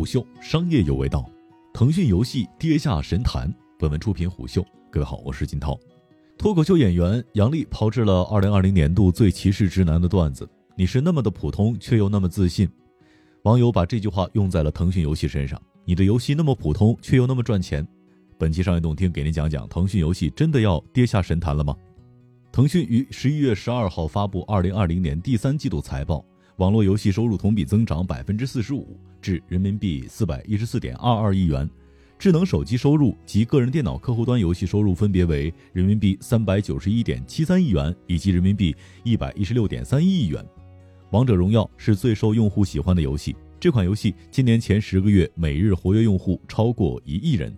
[0.00, 1.30] 虎嗅商业有味道，
[1.74, 3.54] 腾讯游戏跌下神坛。
[3.78, 5.78] 本文出品虎嗅，各位好，我是金涛。
[6.38, 12.66] 脱口秀演员杨笠炮制了2020年度最歧视直男的段子：“你是那么的普通，却又那么自信。”
[13.44, 17.86] 网友把这句话用在了腾讯游戏身上：“你的游戏那么普通，却又那么赚钱。”
[18.40, 21.76] 本期商业动听给您讲讲，腾讯游戏真的要跌下神坛了吗？
[22.50, 26.24] 腾讯于十一月十二号发布二零二零年第三季度财报，
[26.60, 31.66] 网络游戏收入同比增长百分之四十五，至人民币四百一十四点二二亿元；
[32.18, 40.44] 智能手机收入及个人电脑客户端游戏收入分别为人民币三百九十一点七三亿元以及人民币一百一十六点三一亿元。
[41.12, 47.56] 王者荣耀是最受用户喜欢的游戏，这款游戏今年前十个月每日活跃用户超过一亿人。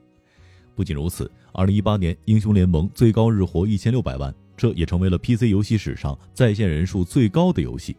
[0.77, 4.33] 不仅如此，二零一八年英雄联盟最高日活一千六百万。
[4.55, 7.97] 这也成为了 PC 游戏史上在线人数最高的游戏。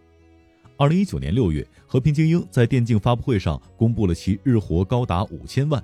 [0.83, 5.81] 二零一九年六月，《和平精英》在电竞发布会上公布了其日活高达五千万。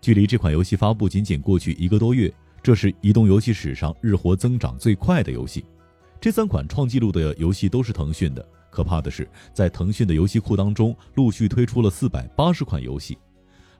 [0.00, 5.64] 距离这款游戏发布仅仅过去一个多月，这是移动游戏史上日活增长最快的游戏。
[6.20, 8.48] 这三款创纪录的游戏都是腾讯的。
[8.70, 13.18] 可怕的是，在腾讯的游戏库当中，陆续推出了四百八十款游戏。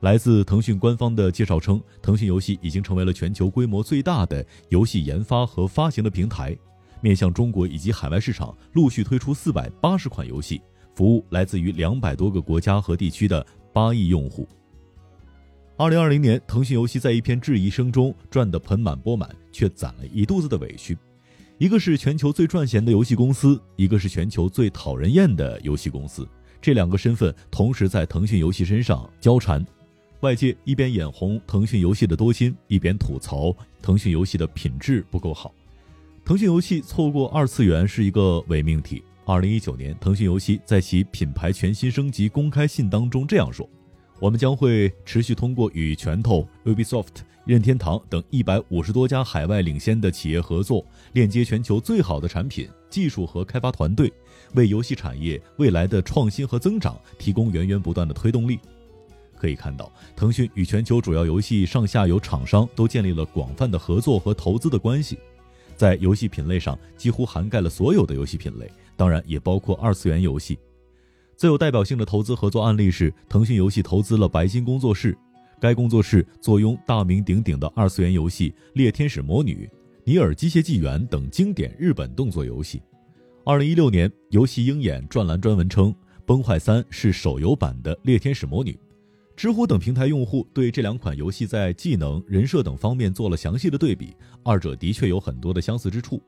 [0.01, 6.59] 来自腾讯官方的介绍称，腾讯游戏已经成为了全球规模最大的游戏研发和发行的平台，
[7.07, 10.61] 面向中国以及海外市场，陆续推出四百八十款游戏，
[10.93, 14.45] 服务来自于两百多个国家和地区的八亿用户。
[15.77, 20.99] 二零二零年，腾讯游戏在一片质疑声中赚得盆满钵满，却攒了一肚子的委屈。
[21.59, 26.29] 一个是全球最赚钱的游戏公司，一个是全球最讨人厌的游戏公司，
[26.61, 29.65] 这两个身份同时在腾讯游戏身上交缠。
[30.23, 35.55] 外界一边眼红腾讯游戏的多金，一边吐槽腾讯游戏的品质不够好。
[36.27, 39.01] 腾讯游戏错过二次元是一个伪命题。
[39.25, 43.65] 二零一九年，腾讯游戏在其品牌全新升级公开信当中这样说
[44.19, 54.13] ：“我们将会持续通过与拳头、Ubisoft、任天堂等一百五十多家海外领先的企业合作，链接全球最好的产品、技术和开发团队，
[54.55, 58.59] 为游戏产业未来的创新和增长提供源源不断的推动力。”
[59.39, 65.19] 可以看到，腾讯与全球主要游戏上下游厂商都建立了广泛的合作和投资的关系，
[65.77, 70.59] 在游戏品类上几乎涵盖了所有的游戏品类，当然也包括二次元游戏。
[71.37, 75.17] 最有代表性的投资合作案例是腾讯游戏投资了白金工作室，
[75.61, 79.67] 该工作室坐拥大名鼎鼎的二次元游戏《猎天使魔女》
[80.05, 82.81] 《尼尔：机械纪元》等经典日本动作游戏。
[83.45, 85.93] 二零一六年，游戏鹰眼专栏专文称，
[86.25, 88.73] 《崩坏三》是手游版的《猎天使魔女》。
[89.37, 96.23] 知乎等平台用户对这两款游戏在技能、人设等方面做了详细的对比，二者的确有很多的相似之处。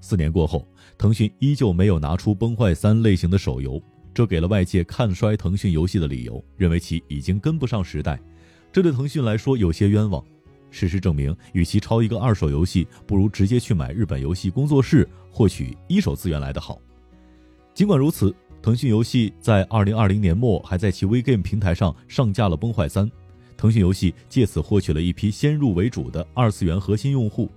[0.00, 0.64] 四年过后，
[0.96, 3.82] 腾讯依旧没有拿出《崩坏三》类型的手游，
[4.14, 8.18] 这给了外界看衰腾讯游戏的理由，认为其已经跟不上时代。
[8.72, 10.24] 这对腾讯来说有些冤枉。
[10.70, 16.80] 事实证明，与其抄一个二手游戏，不如直接去买日本游戏工作室获取一手资源来得好。
[17.74, 18.32] 尽管如此。
[18.62, 23.06] 腾讯游戏在二零二零年末还在其 WeGame 平台上上架了《崩坏三》，
[23.56, 27.50] 腾讯游戏借此获取了一批先入为主的二次元核心用户。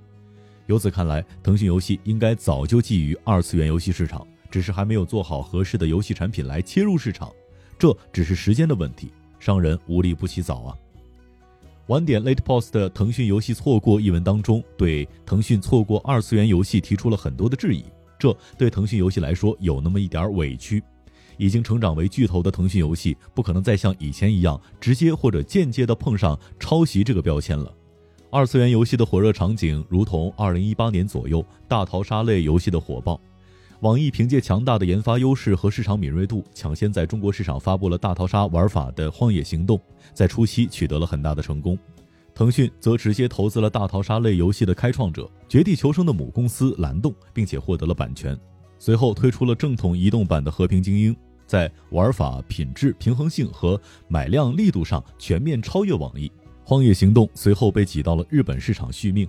[0.67, 7.29] 由此看来，腾讯游戏应该早就觊觎二次元游戏市场，只是还没有做好合适的游戏产品来切入市场，
[7.77, 9.11] 这只是时间的问题。
[9.41, 10.77] 商人无利不起早啊！
[11.87, 17.83] 晚点 Late Post 的腾讯游戏错过一文当中，对腾讯错过二次元游戏提出了很多的质疑，
[18.17, 20.81] 这对腾讯游戏来说有那么一点委屈。
[21.37, 27.73] 已经成长为巨头的腾讯游戏，不可能再像以前一样直接或者间接的碰上抄袭这个标签了。
[28.29, 33.19] 二次元游戏的火热场景，如同2018年左右大逃杀类游戏的火爆。
[33.81, 39.77] 网易凭借强大的研发优势和市场敏锐度，抢先在中国市场发布了大逃杀玩法的《荒野行动》，
[40.13, 41.77] 在初期取得了很大的成功。
[42.33, 48.35] 腾讯则直接投资了大逃杀类游戏的开创者《绝地求生》的母公司蓝洞，并且获得了版权。
[48.83, 51.13] 随后推出了正统移动版的《和平精英》，
[51.47, 53.79] 在玩法、品质、平衡性和
[54.09, 56.27] 买量力度上全面超越网易。
[56.65, 59.25] 《荒野行动》随后被挤到了日本市场续命。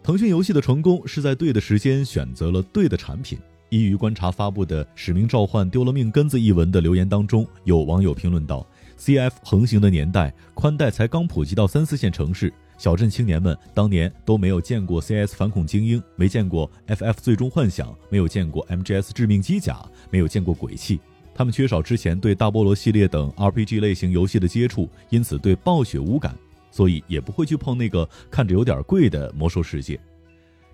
[0.00, 3.36] 腾讯游戏的成功是在对的时间选择了对的产品。
[3.68, 8.64] 依于观察发布的《使命召唤：丢了命根子》一文的留言当中，有网友评论道
[8.96, 21.00] ：“CF 横行的年代，宽带才刚普及到三四线城市。”小镇青年们当年都没有见过 CS 反恐精英，没见过 FF 最终幻想，没有见过 MGS 致命机甲，没有见过鬼泣。
[21.34, 26.34] 他们缺少之前对大菠萝系列等 RPG 类型游戏的接触，因此对暴雪无感，
[26.70, 29.98] 所以也不会去碰那个看着有点贵的魔兽世界。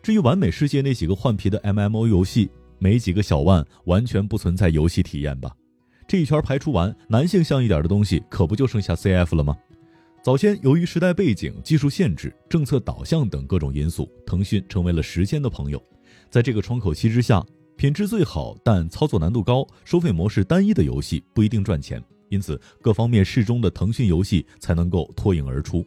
[0.02, 5.50] 至于完美世界那几个换皮的 MMO 游戏，没几个小万完全不存在游戏体验吧？
[6.06, 9.56] 这一圈排除完，男性像一点的东西可不就剩下 CF 了吗？
[10.24, 15.78] 早先由于时代背景、技术限制、政策导向等各种因素，腾讯成为了时间的朋友。
[16.30, 17.44] 在这个窗口期之下，
[17.76, 25.84] 品质最好但操作难度高、收费模式单一的游戏不一定赚钱，因此各方面适中的腾讯游戏才能够脱颖而出。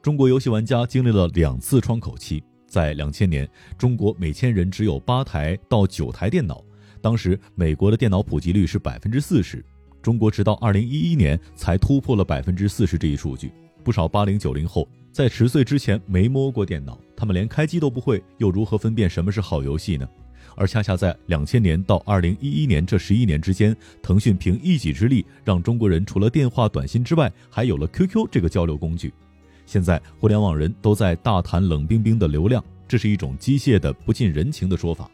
[0.00, 3.46] 中国游戏玩家经历了两次窗口期，在两千年，
[3.76, 6.64] 中国每千人只有八台到九台电脑。
[7.02, 9.62] 当时美国的电脑普及率是百分之四十，
[10.02, 13.52] 中国直到二零一一年才突破了百分之四十这一数据。
[13.84, 20.08] 不少八零九零后在十岁之前没摸过电脑，他们连开机都不会，又如何分辨什么是好游戏呢？
[20.54, 29.12] 而恰恰在两千年到二零一一年这十一年之间，腾讯凭一己之力，让中国人除了电话、短信之外，还有了 QQ 这个交流工具。
[29.64, 35.10] 现在互联网人都在大谈冷冰冰的流量，这是一种机械的、不近人情的说法。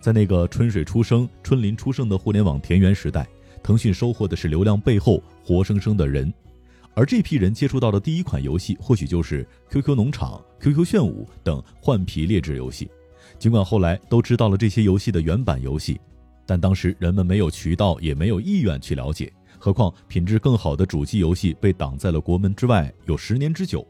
[0.00, 3.26] 在那个春水初生、春林初盛的互联网田园时代，
[3.62, 6.32] 腾讯收获的是流量背后活生生的人，
[6.94, 12.90] 而这批人接触到的第一款游戏，或许就是 QQ 农场、QQ 炫舞等换皮劣质游戏。
[13.38, 16.00] 尽管后来都知道了这些游戏的原版游戏，
[16.46, 19.32] 但当时人们没有渠道，也没有意愿去了解。
[19.58, 23.86] 何况品质更好的主机游戏被挡在了国门之外有十年之久。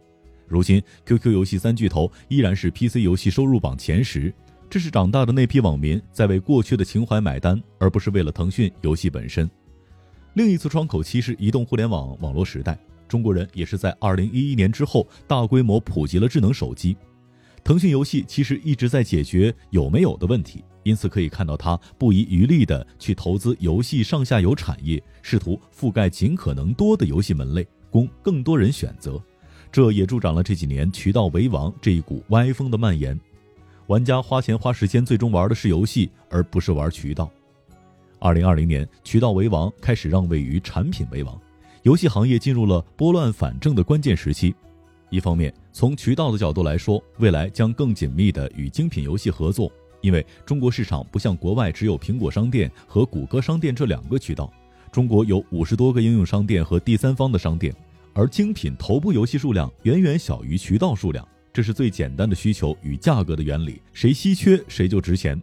[0.47, 4.33] 如今，QQ 游戏三巨头依然是 PC 游戏收入榜前十。
[4.71, 9.49] 这是长大的那批网民在为过去的情怀买单，而不是为了腾讯游戏本身。
[10.35, 12.79] 另一次窗口期是移动互联网网络时代，
[13.09, 16.97] 中国人也是在2011年之后大规模普及了智能手机。
[17.65, 29.21] 腾讯游戏其实一直在解决有没有的问题，因此可以看到它不遗余力地去投资游戏上下游产业，试图覆盖尽可能多的游戏门类，供更多人选择。
[29.71, 33.19] 这也助长了这几年渠道为王这一股歪风的蔓延。
[33.89, 37.31] 玩家花钱花时间，最终玩的是游戏，而不是玩渠道。
[38.21, 41.41] 二零二零年，渠道为王开始让位于产品为王，
[41.83, 44.55] 游戏行业进入了拨乱反正的关键时期。
[45.11, 49.71] 一方面，从渠道的角度来说，未来将更紧密的与精品游戏合作，
[50.01, 54.53] 因为中国市场不像国外只有苹果商店和谷歌商店这两个渠道，
[54.91, 57.75] 中国有五十多个应用商店和第三方的商店，
[58.13, 61.27] 而精品头部游戏数量远远小于渠道数量。
[61.53, 65.41] 这是最简单的需求与价格的原理，谁稀缺谁就值钱。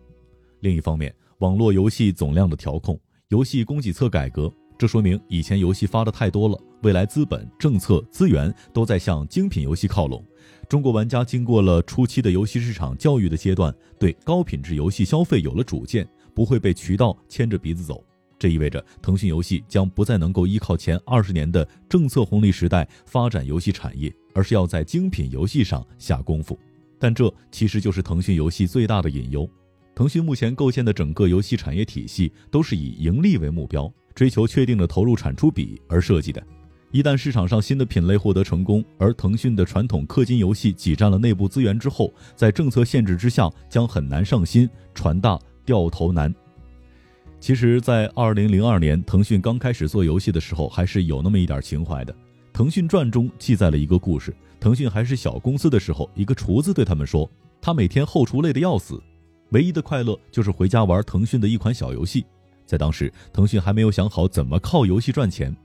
[0.59, 2.97] 另一方面，网络游戏总量的调控、
[3.27, 10.23] 游戏供给侧改革，这说明以前游戏发的太多了，未来资本、政策、资源都在向精品游戏靠拢。
[10.69, 18.01] 中国玩家经过了初期的游戏市场教育的阶段，对高品质游戏消费有了主见，不会被渠道牵着鼻子走。
[18.39, 26.57] 这意味着腾讯游戏将不再能够依靠前二十年的政策红利时代发展游戏产业，而是要在精品游戏上下功夫。
[26.97, 29.49] 但这其实就是腾讯游戏最大的隐忧。
[29.95, 36.45] 腾讯目前构建的整个游戏产业体系都是以盈利为目标，追求确定的投入产出比而设计的。
[36.91, 46.33] 一旦市场上新的品类获得成功，而腾讯的传统氪金游戏挤占了内部资源之后，在政策限制之下将很难上新，船大掉头难。
[47.39, 52.13] 其实，在二零零二年，腾讯刚开始做游戏的时候，还是有那么一点情怀的。
[52.51, 57.29] 《腾讯传》中记载了一个故事：腾讯还是小公司的时候，一个厨子对他们说，
[57.61, 59.01] 他每天后厨累得要死，
[59.49, 62.25] 唯一的快乐就是回家玩腾讯的一款小游戏。
[62.65, 65.55] 在当时，腾讯还没有想好怎么靠游戏赚钱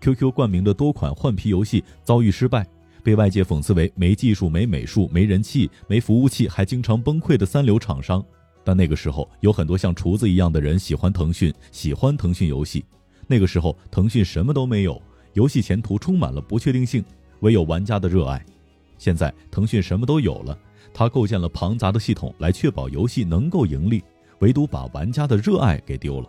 [0.00, 2.66] ，QQ 冠名的多款换皮游戏遭遇失败，
[3.02, 8.24] 被外界讽刺为没技术、没美术、没人气、没服务器，还经常崩溃的三流厂商。
[8.64, 12.84] 但那个时候有很多像厨子一样的人喜欢腾讯，喜欢腾讯游戏。
[13.26, 15.00] 那个时候腾讯什么都没有，
[15.34, 17.04] 游戏前途充满了不确定性，
[17.40, 18.44] 唯有玩家的热爱。
[18.98, 20.58] 现在腾讯什么都有了，
[20.92, 24.02] 它构建了庞杂的系统来确保游戏能够盈利，
[24.40, 26.28] 唯独把玩家的热爱给丢了。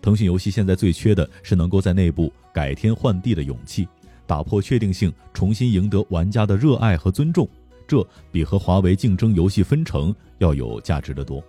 [0.00, 3.86] 腾讯游戏现在最缺的是能够在内部改天换地的勇气，
[4.26, 7.48] 打破确定性，重新赢得玩家的热爱和尊重。
[7.86, 11.42] 这比和华为竞争游戏分成要有价值的多。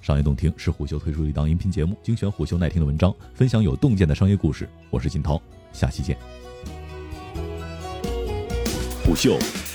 [0.00, 4.68] 商业洞听是虎嗅推出的一档音频节目，精选虎嗅耐听的文章，分享有洞见的商业故事。
[4.90, 5.40] 我是金涛，
[5.72, 6.16] 下期见。
[9.04, 9.38] 虎嗅，